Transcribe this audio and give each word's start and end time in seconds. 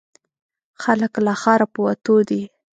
خلک 0.83 1.13
له 1.25 1.33
ښاره 1.41 1.65
په 1.73 1.79
وتو 1.85 2.15
دي. 2.29 2.41